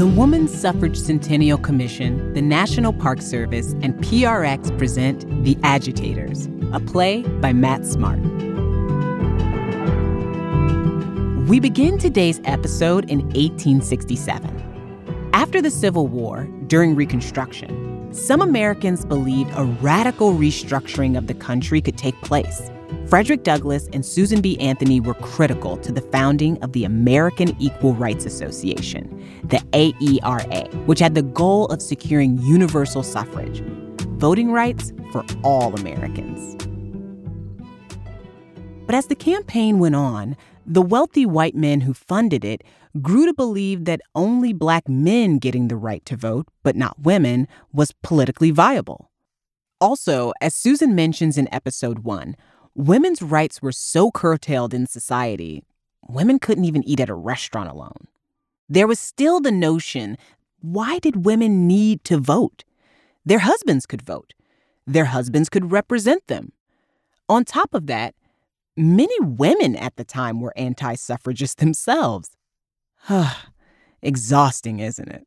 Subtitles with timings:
[0.00, 6.80] The Women's Suffrage Centennial Commission, the National Park Service, and PRX present The Agitators, a
[6.80, 8.18] play by Matt Smart.
[11.46, 15.30] We begin today's episode in 1867.
[15.34, 21.82] After the Civil War, during Reconstruction, some Americans believed a radical restructuring of the country
[21.82, 22.70] could take place.
[23.10, 24.56] Frederick Douglass and Susan B.
[24.60, 31.00] Anthony were critical to the founding of the American Equal Rights Association, the AERA, which
[31.00, 33.62] had the goal of securing universal suffrage,
[34.20, 36.54] voting rights for all Americans.
[38.86, 42.62] But as the campaign went on, the wealthy white men who funded it
[43.02, 47.48] grew to believe that only black men getting the right to vote, but not women,
[47.72, 49.10] was politically viable.
[49.80, 52.36] Also, as Susan mentions in episode one,
[52.74, 55.62] women's rights were so curtailed in society,
[56.08, 58.06] women couldn't even eat at a restaurant alone.
[58.68, 60.16] There was still the notion
[60.62, 62.64] why did women need to vote?
[63.24, 64.34] Their husbands could vote,
[64.86, 66.52] their husbands could represent them.
[67.28, 68.14] On top of that,
[68.76, 72.30] many women at the time were anti suffragists themselves.
[74.02, 75.26] Exhausting, isn't it?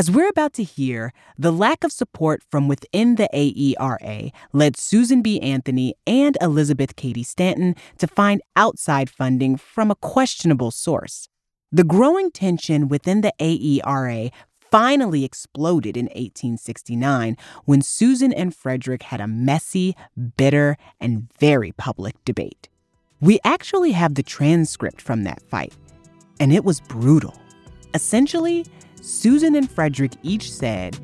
[0.00, 5.20] As we're about to hear, the lack of support from within the AERA led Susan
[5.20, 5.38] B.
[5.42, 11.28] Anthony and Elizabeth Cady Stanton to find outside funding from a questionable source.
[11.70, 19.20] The growing tension within the AERA finally exploded in 1869 when Susan and Frederick had
[19.20, 19.94] a messy,
[20.38, 22.70] bitter, and very public debate.
[23.20, 25.74] We actually have the transcript from that fight,
[26.40, 27.38] and it was brutal.
[27.92, 28.64] Essentially,
[29.00, 30.98] Susan and Frederick each said,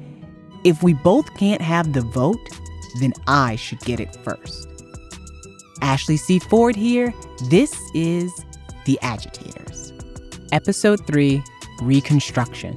[0.64, 2.40] If we both can't have the vote,
[3.00, 4.68] then I should get it first.
[5.82, 6.38] Ashley C.
[6.38, 7.12] Ford here.
[7.50, 8.32] This is
[8.84, 9.92] The Agitators.
[10.52, 11.42] Episode 3
[11.82, 12.74] Reconstruction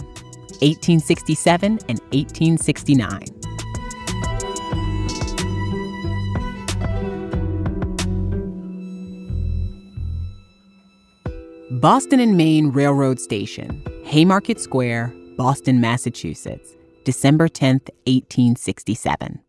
[0.62, 3.24] 1867 and 1869.
[11.80, 19.40] Boston and Maine Railroad Station, Haymarket Square, Boston, Massachusetts, December 10th, 1867.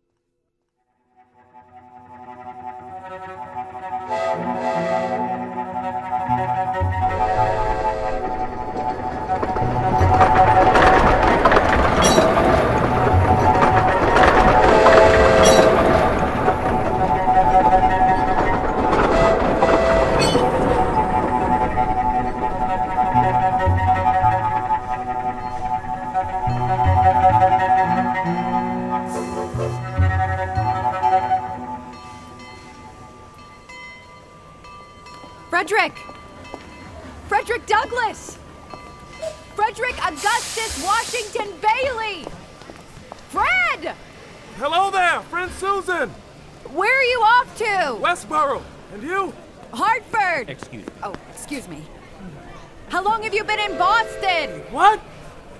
[54.11, 54.61] Boston?
[54.71, 54.99] What?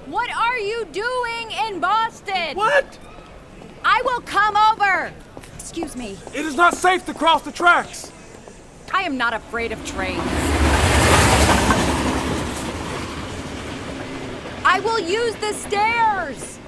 [0.08, 2.56] What are you doing in Boston?
[2.56, 3.00] What?
[3.84, 5.14] I will come over!
[5.56, 6.18] Excuse me.
[6.34, 8.12] It is not safe to cross the tracks.
[8.94, 10.22] I am not afraid of trains.
[14.64, 16.60] I will use the stairs!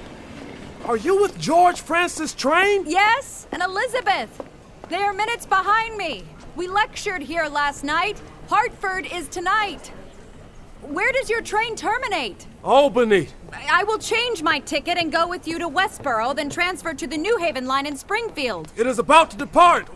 [0.85, 2.85] Are you with George Francis Train?
[2.87, 4.41] Yes, and Elizabeth.
[4.89, 6.23] They are minutes behind me.
[6.55, 8.21] We lectured here last night.
[8.47, 9.91] Hartford is tonight.
[10.87, 12.45] Where does your train terminate?
[12.63, 13.29] Albany.
[13.71, 17.17] I will change my ticket and go with you to Westboro, then transfer to the
[17.17, 18.71] New Haven line in Springfield.
[18.75, 19.87] It is about to depart.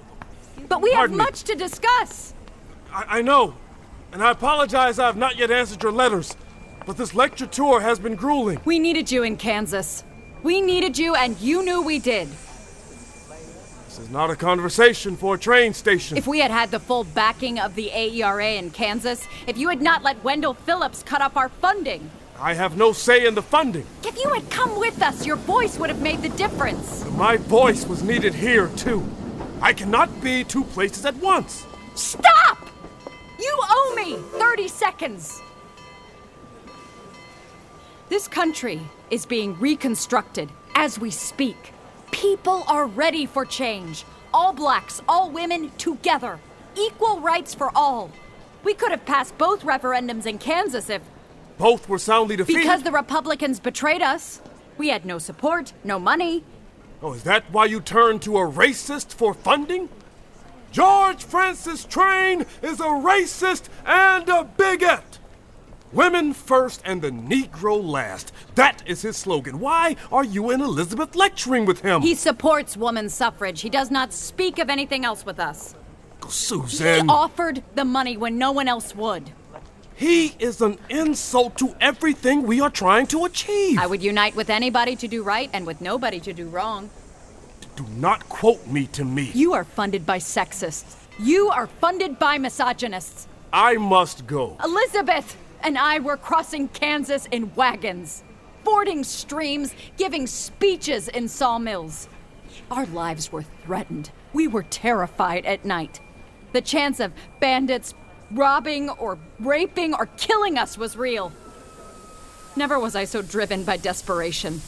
[0.70, 2.34] But we Pardon have much to discuss.
[2.94, 3.56] I, I know.
[4.12, 6.36] And I apologize I have not yet answered your letters.
[6.86, 8.62] But this lecture tour has been grueling.
[8.64, 10.06] We needed you in Kansas.
[10.42, 12.30] We needed you, and you knew we did.
[13.98, 16.18] This is not a conversation for a train station.
[16.18, 19.82] If we had had the full backing of the AERA in Kansas, if you had
[19.82, 23.88] not let Wendell Phillips cut off our funding, I have no say in the funding.
[24.04, 27.06] if you had come with us, your voice would have made the difference.
[27.14, 29.04] My voice was needed here, too.
[29.64, 31.66] I cannot be two places at once.
[31.96, 32.70] Stop!
[33.40, 35.42] You owe me 30 seconds.
[38.10, 38.80] This country
[39.10, 41.74] is being reconstructed as we speak.
[42.12, 44.06] People are ready for change.
[44.34, 46.40] All blacks, all women, together.
[46.76, 48.12] Equal rights for all.
[48.64, 51.02] We could have passed both referendums in Kansas if.
[51.58, 52.60] Both were soundly defeated.
[52.60, 54.42] Because the Republicans betrayed us.
[54.78, 56.44] We had no support, no money.
[57.02, 59.90] Oh, is that why you turned to a racist for funding?
[60.72, 65.17] George Francis Train is a racist and a bigot.
[65.94, 68.34] Women first and the Negro last.
[68.56, 69.60] That is his slogan.
[69.60, 72.02] Why are you and Elizabeth lecturing with him?
[72.02, 73.62] He supports woman suffrage.
[73.62, 75.76] He does not speak of anything else with us.
[76.28, 77.06] Susan.
[77.06, 79.32] He offered the money when no one else would.
[79.96, 83.80] He is an insult to everything we are trying to achieve.
[83.80, 86.90] I would unite with anybody to do right and with nobody to do wrong.
[87.78, 89.32] Do not quote me to me.
[89.34, 90.96] You are funded by sexists.
[91.18, 93.28] You are funded by misogynists.
[93.54, 94.58] I must go.
[94.64, 98.24] Elizabeth and I were crossing Kansas in wagons,
[98.64, 102.08] fording streams, giving speeches in sawmills.
[102.72, 104.12] Our lives were threatened.
[104.34, 106.02] We were terrified at night.
[106.54, 107.94] The chance of bandits
[108.32, 111.32] robbing or raping or killing us was real.
[112.56, 114.62] Never was I so driven by desperation.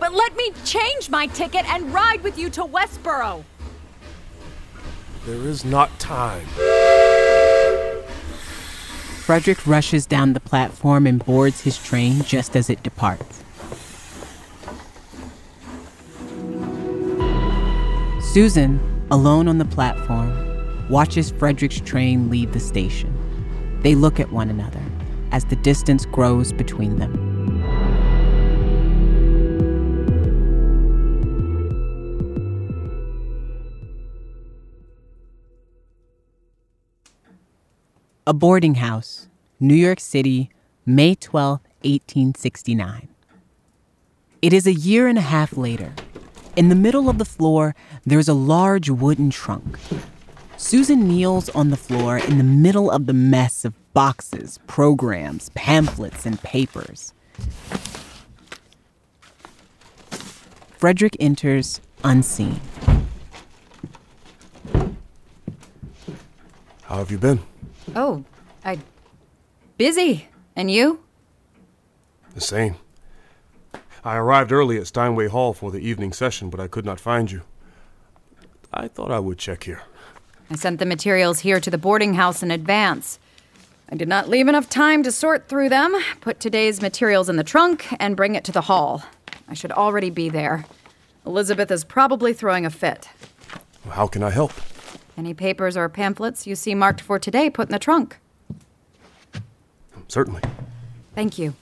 [0.00, 3.44] But let me change my ticket and ride with you to Westboro.
[5.26, 6.46] There is not time.
[9.28, 13.44] Frederick rushes down the platform and boards his train just as it departs.
[18.22, 18.80] Susan,
[19.10, 23.12] alone on the platform, watches Frederick's train leave the station.
[23.82, 24.80] They look at one another
[25.30, 27.27] as the distance grows between them.
[38.28, 39.26] A boarding house,
[39.58, 40.50] New York City,
[40.84, 43.08] May 12, 1869.
[44.42, 45.94] It is a year and a half later.
[46.54, 49.78] In the middle of the floor, there's a large wooden trunk.
[50.58, 56.26] Susan kneels on the floor in the middle of the mess of boxes, programs, pamphlets,
[56.26, 57.14] and papers.
[60.76, 62.60] Frederick enters unseen.
[66.82, 67.40] How have you been?
[67.94, 68.24] Oh,
[68.64, 68.78] I.
[69.76, 70.28] busy.
[70.56, 71.00] And you?
[72.34, 72.76] The same.
[74.04, 77.30] I arrived early at Steinway Hall for the evening session, but I could not find
[77.30, 77.42] you.
[78.72, 79.82] I thought I would check here.
[80.50, 83.18] I sent the materials here to the boarding house in advance.
[83.90, 87.44] I did not leave enough time to sort through them, put today's materials in the
[87.44, 89.02] trunk, and bring it to the hall.
[89.48, 90.64] I should already be there.
[91.24, 93.08] Elizabeth is probably throwing a fit.
[93.90, 94.52] How can I help?
[95.18, 98.20] Any papers or pamphlets you see marked for today, put in the trunk.
[100.06, 100.42] Certainly.
[101.16, 101.54] Thank you.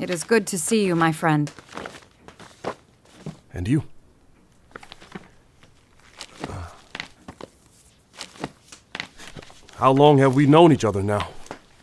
[0.00, 1.48] It is good to see you, my friend.
[3.54, 3.84] And you?
[6.48, 6.66] Uh,
[9.76, 11.28] how long have we known each other now?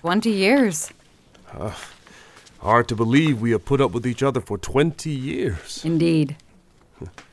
[0.01, 0.91] Twenty years.
[2.59, 5.83] Hard to believe we have put up with each other for 20 years.
[5.85, 6.35] Indeed.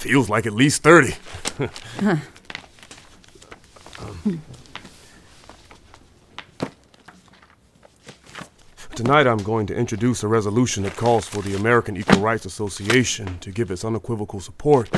[0.00, 1.14] Feels like at least 30.
[3.98, 4.40] Um,
[8.94, 13.38] Tonight I'm going to introduce a resolution that calls for the American Equal Rights Association
[13.40, 14.90] to give its unequivocal support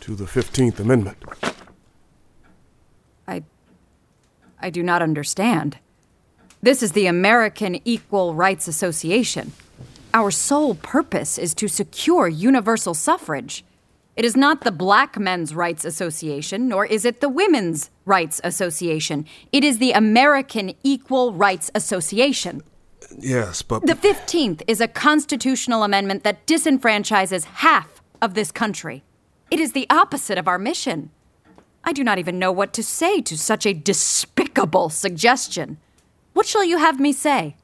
[0.00, 1.18] to the 15th Amendment.
[3.28, 3.44] I.
[4.58, 5.76] I do not understand.
[6.62, 9.52] This is the American Equal Rights Association.
[10.16, 13.66] Our sole purpose is to secure universal suffrage.
[14.16, 19.26] It is not the Black Men's Rights Association, nor is it the Women's Rights Association.
[19.52, 22.62] It is the American Equal Rights Association.
[23.18, 29.04] Yes, but The 15th is a constitutional amendment that disenfranchises half of this country.
[29.50, 31.10] It is the opposite of our mission.
[31.84, 35.76] I do not even know what to say to such a despicable suggestion.
[36.32, 37.56] What shall you have me say?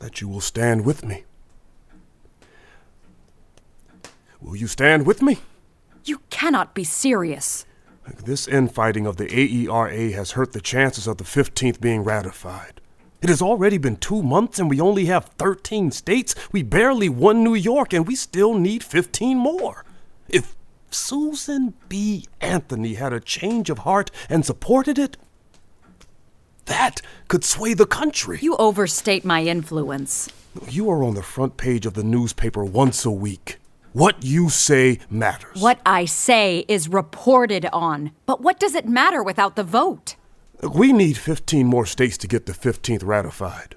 [0.00, 1.24] That you will stand with me.
[4.40, 5.38] Will you stand with me?
[6.04, 7.66] You cannot be serious.
[8.24, 12.80] This infighting of the AERA has hurt the chances of the 15th being ratified.
[13.22, 16.34] It has already been two months and we only have 13 states.
[16.50, 19.84] We barely won New York and we still need 15 more.
[20.28, 20.56] If
[20.90, 22.24] Susan B.
[22.40, 25.18] Anthony had a change of heart and supported it,
[26.70, 28.38] that could sway the country.
[28.40, 30.30] You overstate my influence.
[30.68, 33.58] You are on the front page of the newspaper once a week.
[33.92, 35.60] What you say matters.
[35.60, 38.12] What I say is reported on.
[38.24, 40.14] But what does it matter without the vote?
[40.62, 43.74] We need 15 more states to get the 15th ratified.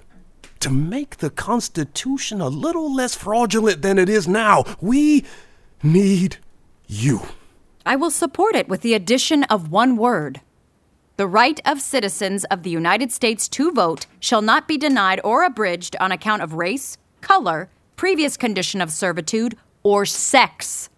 [0.60, 5.24] To make the Constitution a little less fraudulent than it is now, we
[5.82, 6.36] need
[6.86, 7.22] you.
[7.84, 10.40] I will support it with the addition of one word.
[11.16, 15.44] The right of citizens of the United States to vote shall not be denied or
[15.44, 20.90] abridged on account of race, color, previous condition of servitude, or sex.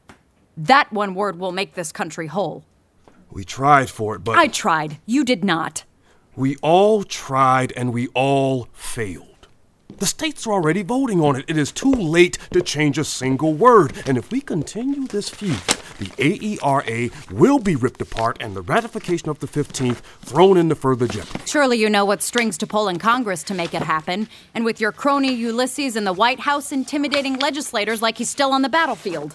[0.57, 2.65] That one word will make this country whole.
[3.31, 4.99] We tried for it, but I tried.
[5.05, 5.85] You did not.
[6.35, 9.36] we all tried and we all failed.
[9.99, 11.47] The states are already voting on it.
[11.49, 13.95] It is too late to change a single word.
[14.05, 15.59] And if we continue this feud,
[15.99, 21.09] the AERA will be ripped apart and the ratification of the 15th thrown into further
[21.09, 21.43] jeopardy.
[21.47, 24.29] Surely you know what strings to pull in Congress to make it happen.
[24.55, 28.61] And with your crony Ulysses in the White House intimidating legislators like he's still on
[28.61, 29.35] the battlefield.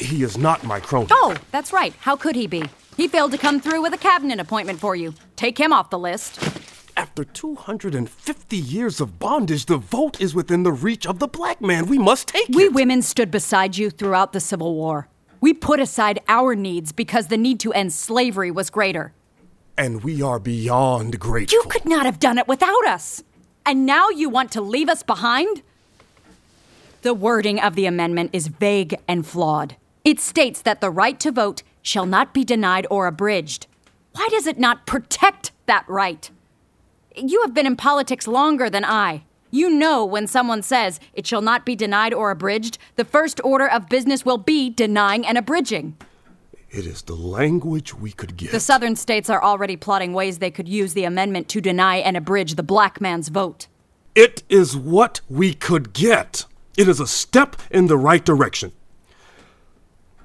[0.00, 1.08] He is not my crony.
[1.10, 1.92] Oh, that's right.
[2.00, 2.64] How could he be?
[2.96, 5.12] He failed to come through with a cabinet appointment for you.
[5.36, 6.57] Take him off the list.
[6.98, 11.86] After 250 years of bondage, the vote is within the reach of the black man.
[11.86, 12.72] We must take We it.
[12.72, 15.06] We women stood beside you throughout the Civil War.
[15.40, 19.12] We put aside our needs because the need to end slavery was greater.
[19.76, 21.56] and we are beyond grateful.
[21.56, 23.22] You could not have done it without us.
[23.64, 25.62] And now you want to leave us behind?
[27.02, 29.76] The wording of the amendment is vague and flawed.
[30.02, 33.68] It states that the right to vote shall not be denied or abridged.
[34.14, 36.28] Why does it not protect that right?
[37.20, 39.24] You have been in politics longer than I.
[39.50, 43.66] You know when someone says it shall not be denied or abridged, the first order
[43.66, 45.96] of business will be denying and abridging.
[46.70, 48.50] It is the language we could get.
[48.50, 52.16] The southern states are already plotting ways they could use the amendment to deny and
[52.16, 53.68] abridge the black man's vote.
[54.14, 56.44] It is what we could get.
[56.76, 58.72] It is a step in the right direction.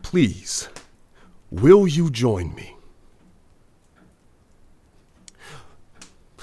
[0.01, 0.67] Please,
[1.49, 2.72] will you join me?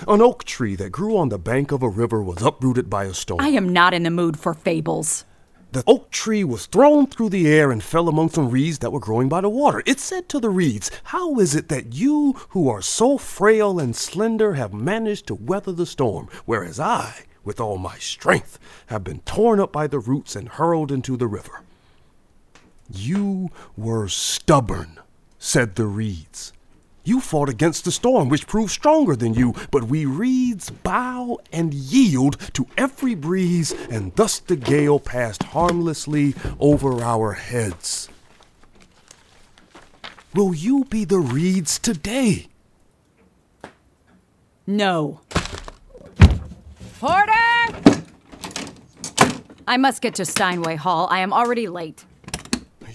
[0.09, 3.15] An oak tree that grew on the bank of a river was uprooted by a
[3.15, 3.41] storm.
[3.41, 5.25] I am not in the mood for fables.
[5.73, 8.99] The oak tree was thrown through the air and fell among some reeds that were
[8.99, 9.83] growing by the water.
[9.87, 13.95] It said to the reeds, How is it that you, who are so frail and
[13.95, 19.21] slender, have managed to weather the storm, whereas I, with all my strength, have been
[19.21, 21.63] torn up by the roots and hurled into the river?
[22.91, 24.99] You were stubborn,
[25.39, 26.53] said the reeds.
[27.03, 31.73] You fought against the storm, which proved stronger than you, but we reeds bow and
[31.73, 38.09] yield to every breeze, and thus the gale passed harmlessly over our heads.
[40.35, 42.47] Will you be the reeds today?
[44.67, 45.21] No.
[47.01, 47.33] Porter!
[49.67, 51.09] I must get to Steinway Hall.
[51.11, 52.05] I am already late.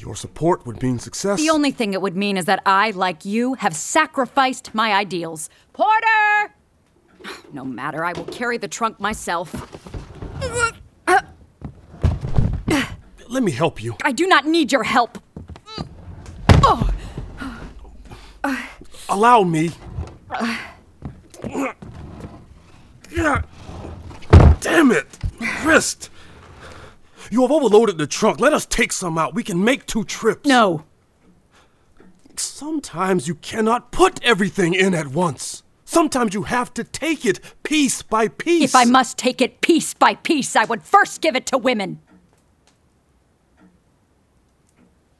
[0.05, 1.39] Your support would mean success.
[1.39, 5.49] The only thing it would mean is that I, like you, have sacrificed my ideals.
[5.73, 6.53] Porter!
[7.51, 9.51] No matter, I will carry the trunk myself.
[13.27, 13.97] Let me help you.
[14.03, 15.17] I do not need your help.
[19.09, 19.71] Allow me.
[27.35, 28.39] You have overloaded the trunk.
[28.39, 29.35] Let us take some out.
[29.35, 30.47] We can make two trips.
[30.47, 30.85] No.
[32.37, 35.61] Sometimes you cannot put everything in at once.
[35.83, 38.63] Sometimes you have to take it piece by piece.
[38.63, 41.99] If I must take it piece by piece, I would first give it to women.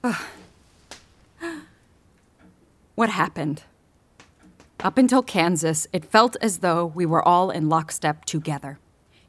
[2.96, 3.64] what happened?
[4.80, 8.80] Up until Kansas, it felt as though we were all in lockstep together.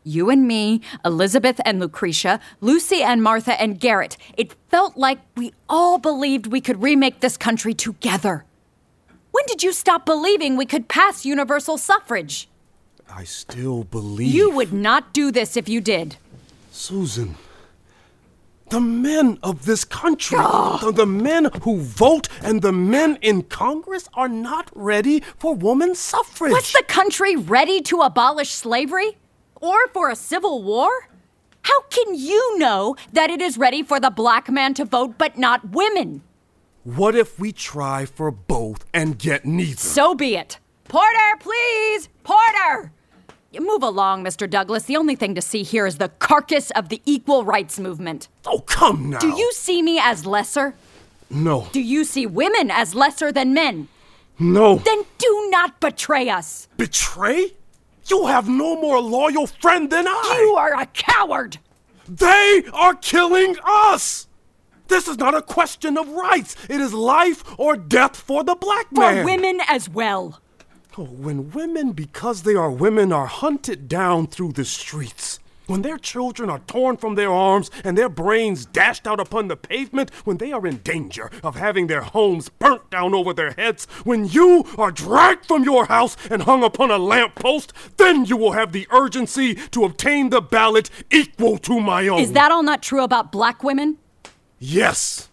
[0.07, 4.17] You and me, Elizabeth and Lucretia, Lucy and Martha and Garrett.
[4.37, 8.45] It felt like we all believed we could remake this country together.
[9.33, 12.49] When did you stop believing we could pass universal suffrage?
[13.11, 14.33] I still believe.
[14.33, 16.19] You would not do this if you did.
[16.71, 17.35] Susan.
[18.71, 24.09] The men of this country, the, the men who vote and the men in Congress
[24.15, 26.53] are not ready for woman suffrage.
[26.53, 29.17] Was the country ready to abolish slavery?
[29.61, 31.09] Or for a civil war?
[31.63, 35.37] How can you know that it is ready for the black man to vote but
[35.39, 36.23] not women?
[36.85, 39.77] What if we try for both and get neither?
[39.77, 40.59] So be it.
[40.85, 42.09] Porter, please!
[42.23, 42.93] Porter!
[43.59, 44.49] Move along, Mr.
[44.49, 44.85] Douglass.
[44.85, 48.29] The only thing to see here is the carcass of the equal rights movement.
[48.45, 49.19] Oh, come now.
[49.19, 50.75] Do you see me as lesser?
[51.31, 51.67] No.
[51.73, 53.89] Do you see women as lesser than men?
[54.39, 54.77] No.
[54.77, 56.69] Then do not betray us.
[56.77, 57.55] Betray?
[58.09, 60.39] You have no more loyal friend than I.
[60.41, 61.59] You are a coward.
[62.09, 64.29] They are killing us.
[64.89, 66.57] This is not a question of rights.
[66.71, 69.19] It is life or death for the black man.
[69.19, 70.41] For women as well.
[70.97, 75.99] Oh, when women, because they are women, are hunted down through the streets, when their
[75.99, 80.39] children are torn from their arms and their brains dashed out upon the pavement, when
[80.39, 84.65] they are in danger of having their homes burnt down over their heads, when you
[84.79, 88.73] are dragged from your house and hung upon a lamp post, then you will have
[88.73, 92.21] the urgency to obtain the ballot equal to my own.
[92.21, 93.99] Is that all not true about black women?
[94.59, 95.29] Yes,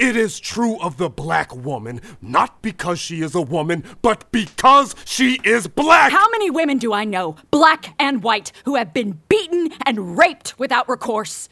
[0.00, 4.94] It is true of the black woman, not because she is a woman, but because
[5.04, 6.10] she is black.
[6.10, 10.58] How many women do I know, black and white, who have been beaten and raped
[10.58, 11.50] without recourse?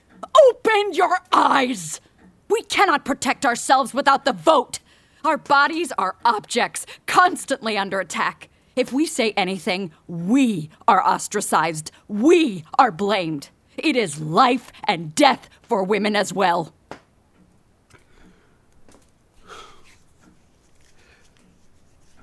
[0.49, 2.00] Open your eyes!
[2.49, 4.78] We cannot protect ourselves without the vote.
[5.26, 8.49] Our bodies are objects, constantly under attack.
[8.75, 11.90] If we say anything, we are ostracized.
[12.09, 13.50] We are blamed.
[13.76, 16.73] It is life and death for women as well.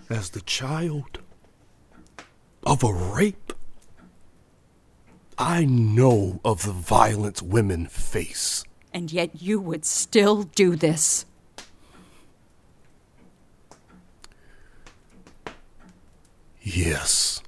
[0.09, 1.19] As the child
[2.65, 3.53] of a rape.
[5.38, 8.63] I know of the violence women face.
[8.93, 11.25] And yet you would still do this.
[16.62, 17.41] Yes.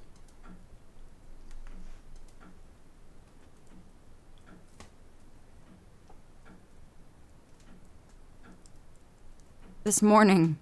[9.84, 10.58] This morning,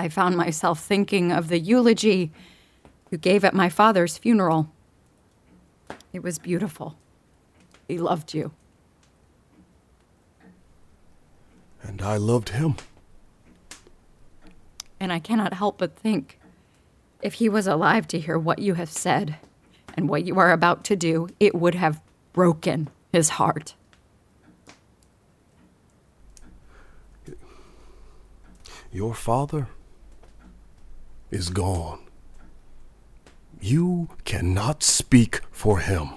[0.00, 2.32] I found myself thinking of the eulogy
[3.10, 4.72] you gave at my father's funeral.
[6.14, 6.96] It was beautiful.
[7.86, 8.52] He loved you.
[11.82, 12.76] And I loved him.
[14.98, 16.40] And I cannot help but think
[17.20, 19.36] if he was alive to hear what you have said
[19.98, 22.00] and what you are about to do, it would have
[22.32, 23.74] broken his heart.
[28.90, 29.68] Your father
[31.30, 32.00] is gone.
[33.60, 36.10] You cannot speak for him.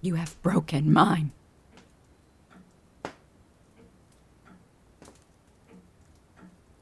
[0.00, 1.32] You have broken mine.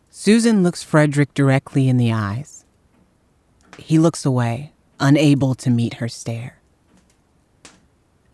[0.09, 2.65] Susan looks Frederick directly in the eyes.
[3.79, 6.61] He looks away, unable to meet her stare.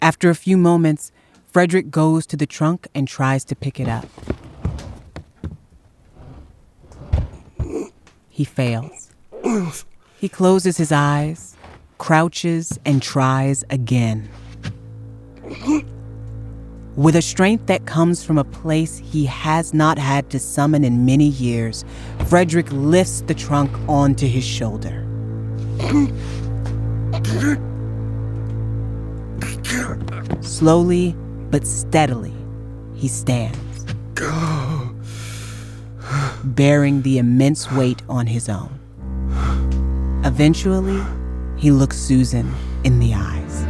[0.02, 1.12] After a few moments,
[1.46, 4.08] Frederick goes to the trunk and tries to pick it up.
[8.36, 9.14] He fails.
[10.20, 11.56] He closes his eyes,
[11.96, 14.28] crouches, and tries again.
[16.96, 21.06] With a strength that comes from a place he has not had to summon in
[21.06, 21.86] many years,
[22.26, 25.06] Frederick lifts the trunk onto his shoulder.
[30.42, 31.16] Slowly
[31.50, 32.34] but steadily,
[32.96, 33.86] he stands
[36.54, 38.78] bearing the immense weight on his own.
[40.24, 41.02] Eventually,
[41.56, 42.54] he looks Susan
[42.84, 43.64] in the eyes.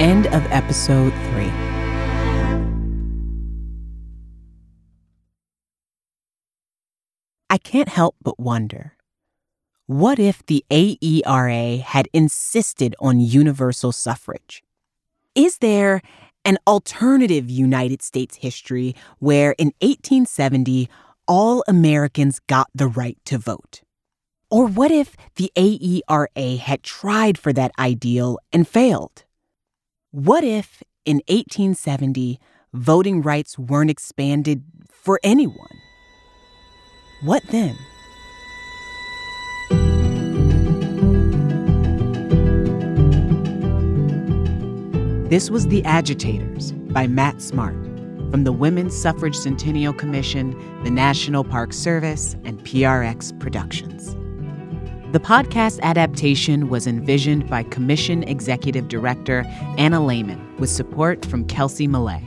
[0.00, 1.52] End of episode three.
[7.48, 8.92] I can't help but wonder
[9.86, 14.64] what if the AERA had insisted on universal suffrage?
[15.36, 16.02] Is there
[16.46, 20.88] an alternative United States history where in 1870
[21.26, 23.82] all Americans got the right to vote?
[24.48, 29.24] Or what if the AERA had tried for that ideal and failed?
[30.12, 32.38] What if in 1870
[32.72, 35.80] voting rights weren't expanded for anyone?
[37.22, 37.76] What then?
[45.28, 47.74] This was The Agitators by Matt Smart
[48.30, 54.14] from the Women's Suffrage Centennial Commission, the National Park Service, and PRX Productions.
[55.10, 59.42] The podcast adaptation was envisioned by Commission Executive Director
[59.78, 62.22] Anna Laymon with support from Kelsey Millay.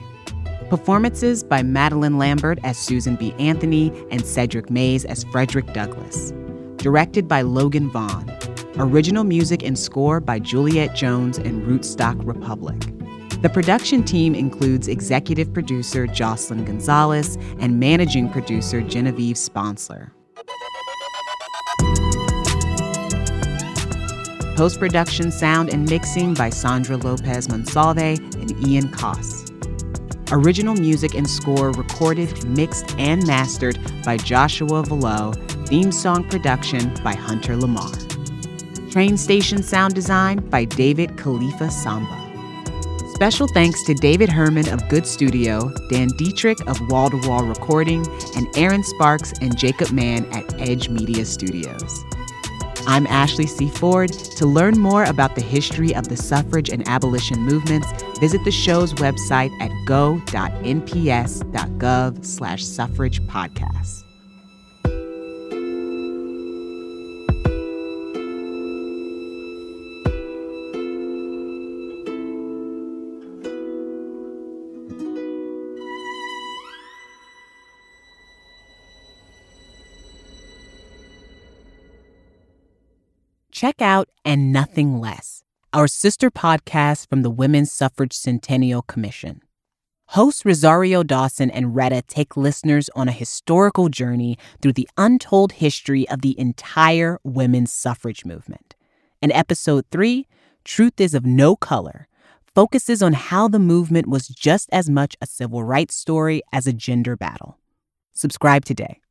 [0.68, 3.34] Performances by Madeline Lambert as Susan B.
[3.38, 6.34] Anthony and Cedric Mays as Frederick Douglass.
[6.76, 8.30] Directed by Logan Vaughn.
[8.76, 12.78] Original music and score by Juliet Jones and Rootstock Republic.
[13.42, 20.12] The production team includes executive producer Jocelyn Gonzalez and managing producer Genevieve Sponsler.
[24.56, 29.48] Post production sound and mixing by Sandra Lopez Monsalve and Ian Koss.
[30.30, 35.32] Original music and score recorded, mixed, and mastered by Joshua Velo.
[35.66, 37.90] Theme song production by Hunter Lamar.
[38.90, 42.18] Train station sound design by David Khalifa Samba.
[43.14, 48.04] Special thanks to David Herman of Good Studio, Dan Dietrich of Wall to Wall Recording,
[48.34, 52.04] and Aaron Sparks and Jacob Mann at Edge Media Studios.
[52.88, 53.68] I'm Ashley C.
[53.68, 54.10] Ford.
[54.12, 57.86] To learn more about the history of the suffrage and abolition movements,
[58.18, 60.24] visit the show's website at go.nps.gov
[62.24, 64.09] slash suffrage podcast.
[83.60, 85.44] Check out And Nothing Less,
[85.74, 89.42] our sister podcast from the Women's Suffrage Centennial Commission.
[90.06, 96.08] Hosts Rosario Dawson and Retta take listeners on a historical journey through the untold history
[96.08, 98.76] of the entire women's suffrage movement.
[99.20, 100.26] And episode three,
[100.64, 102.08] Truth is of No Color,
[102.54, 106.72] focuses on how the movement was just as much a civil rights story as a
[106.72, 107.58] gender battle.
[108.14, 109.02] Subscribe today.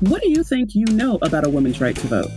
[0.00, 2.30] What do you think you know about a woman's right to vote?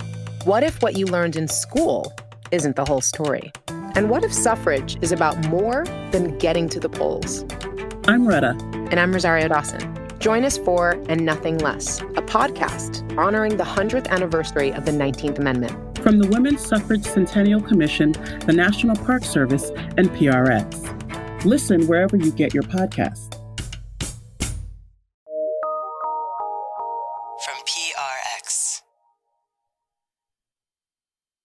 [0.43, 2.13] What if what you learned in school
[2.51, 3.53] isn't the whole story?
[3.95, 7.45] And what if suffrage is about more than getting to the polls?
[8.05, 8.57] I'm Retta.
[8.91, 9.79] And I'm Rosario Dawson.
[10.19, 15.39] Join us for And Nothing Less, a podcast honoring the 100th anniversary of the 19th
[15.39, 15.99] Amendment.
[15.99, 18.11] From the Women's Suffrage Centennial Commission,
[18.45, 21.45] the National Park Service, and PRX.
[21.45, 23.39] Listen wherever you get your podcasts.